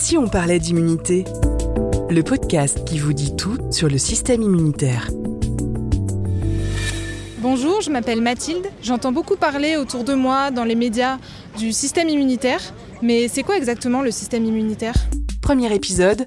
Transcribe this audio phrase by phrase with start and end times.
[0.00, 1.24] si on parlait d'immunité
[2.08, 5.10] Le podcast qui vous dit tout sur le système immunitaire.
[7.42, 8.66] Bonjour, je m'appelle Mathilde.
[8.82, 11.18] J'entends beaucoup parler autour de moi, dans les médias,
[11.58, 12.62] du système immunitaire.
[13.02, 14.94] Mais c'est quoi exactement le système immunitaire?
[15.42, 16.26] Premier épisode,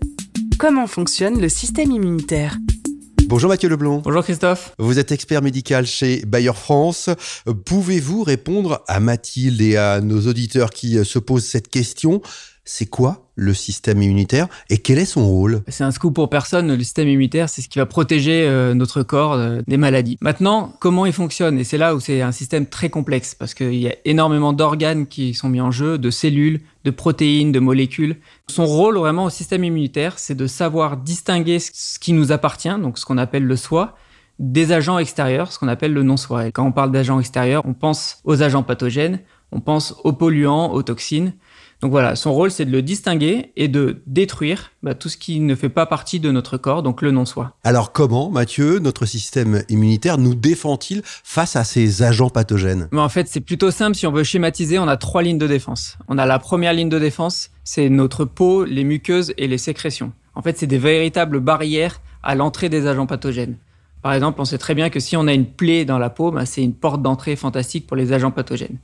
[0.60, 2.58] comment fonctionne le système immunitaire?
[3.26, 4.04] Bonjour Mathieu Leblond.
[4.04, 4.76] Bonjour Christophe.
[4.78, 7.10] Vous êtes expert médical chez Bayer France.
[7.66, 12.22] Pouvez-vous répondre à Mathilde et à nos auditeurs qui se posent cette question?
[12.66, 15.64] C'est quoi le système immunitaire et quel est son rôle?
[15.68, 16.74] C'est un scoop pour personne.
[16.74, 20.18] Le système immunitaire, c'est ce qui va protéger euh, notre corps euh, des maladies.
[20.22, 21.58] Maintenant, comment il fonctionne?
[21.60, 25.08] Et c'est là où c'est un système très complexe parce qu'il y a énormément d'organes
[25.08, 28.18] qui sont mis en jeu, de cellules, de protéines, de molécules.
[28.48, 32.98] Son rôle vraiment au système immunitaire, c'est de savoir distinguer ce qui nous appartient, donc
[32.98, 33.96] ce qu'on appelle le soi,
[34.40, 36.52] des agents extérieurs, ce qu'on appelle le non-soi.
[36.52, 39.20] Quand on parle d'agents extérieurs, on pense aux agents pathogènes,
[39.54, 41.34] on pense aux polluants, aux toxines.
[41.82, 45.42] Donc voilà, son rôle, c'est de le distinguer et de détruire bah, tout ce qui
[45.42, 47.58] ne fait pas partie de notre corps, donc le non-soi.
[47.66, 52.88] Alors comment, Mathieu, notre système immunitaire nous défend-il face à ces agents pathogènes?
[52.96, 53.98] En fait, c'est plutôt simple.
[53.98, 55.98] Si on veut schématiser, on a trois lignes de défense.
[56.08, 60.14] On a la première ligne de défense, c'est notre peau, les muqueuses et les sécrétions.
[60.36, 63.58] En fait, c'est des véritables barrières à l'entrée des agents pathogènes.
[64.04, 66.36] Par exemple, on sait très bien que si on a une plaie dans la peau,
[66.46, 68.78] c'est une porte d'entrée fantastique pour les agents pathogènes.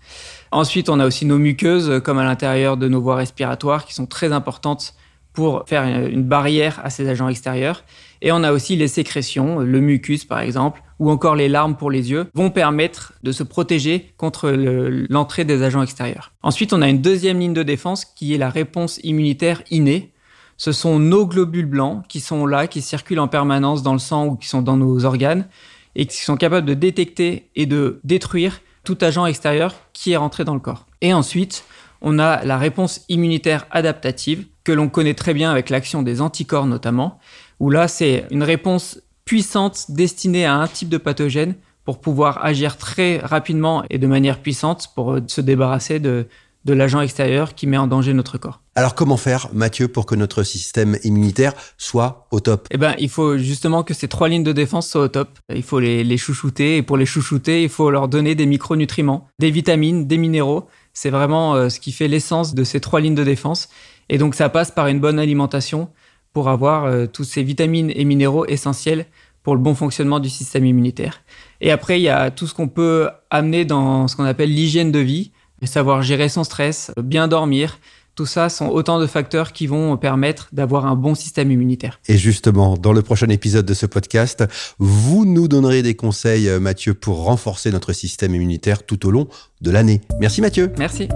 [0.51, 4.05] Ensuite, on a aussi nos muqueuses, comme à l'intérieur de nos voies respiratoires, qui sont
[4.05, 4.95] très importantes
[5.33, 7.83] pour faire une barrière à ces agents extérieurs.
[8.21, 11.91] Et on a aussi les sécrétions, le mucus par exemple, ou encore les larmes pour
[11.91, 16.31] les yeux, vont permettre de se protéger contre l'entrée des agents extérieurs.
[16.43, 20.11] Ensuite, on a une deuxième ligne de défense qui est la réponse immunitaire innée
[20.59, 24.25] ce sont nos globules blancs qui sont là, qui circulent en permanence dans le sang
[24.25, 25.47] ou qui sont dans nos organes
[25.95, 30.43] et qui sont capables de détecter et de détruire tout agent extérieur qui est rentré
[30.43, 30.85] dans le corps.
[30.99, 31.63] Et ensuite,
[32.01, 36.65] on a la réponse immunitaire adaptative que l'on connaît très bien avec l'action des anticorps
[36.65, 37.19] notamment,
[37.61, 41.55] où là c'est une réponse puissante destinée à un type de pathogène
[41.85, 46.27] pour pouvoir agir très rapidement et de manière puissante pour se débarrasser de,
[46.69, 48.61] de l'agent extérieur qui met en danger notre corps.
[48.75, 52.67] Alors comment faire, Mathieu, pour que notre système immunitaire soit au top?
[52.69, 55.29] Eh ben, il faut justement que ces trois lignes de défense soient au top.
[55.53, 59.27] Il faut les, les chouchouter et pour les chouchouter, il faut leur donner des micronutriments,
[59.39, 60.67] des vitamines, des minéraux.
[60.93, 63.69] C'est vraiment euh, ce qui fait l'essence de ces trois lignes de défense.
[64.09, 65.89] Et donc ça passe par une bonne alimentation
[66.33, 69.07] pour avoir euh, tous ces vitamines et minéraux essentiels
[69.41, 71.21] pour le bon fonctionnement du système immunitaire.
[71.61, 74.91] Et après, il y a tout ce qu'on peut amener dans ce qu'on appelle l'hygiène
[74.91, 75.31] de vie
[75.67, 77.79] savoir gérer son stress, bien dormir,
[78.19, 82.01] tout ça sont autant de facteurs qui vont permettre d'avoir un bon système immunitaire.
[82.09, 84.43] Et justement, dans le prochain épisode de ce podcast,
[84.77, 89.29] vous nous donnerez des conseils, euh, Mathieu, pour renforcer notre système immunitaire tout au long
[89.61, 90.01] de l'année.
[90.19, 90.73] Merci Mathieu.
[90.77, 91.07] Merci.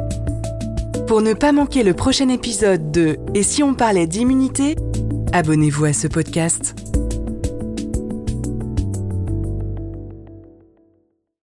[1.05, 4.77] Pour ne pas manquer le prochain épisode de Et si on parlait d'immunité,
[5.33, 6.92] abonnez-vous à ce podcast.